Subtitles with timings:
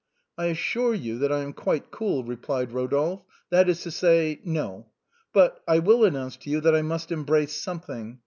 [0.39, 4.87] "I assure you that I am quite cool," replied Rodolphe." That is to say, no.
[5.31, 8.17] But I will announce to you that I must embrace something.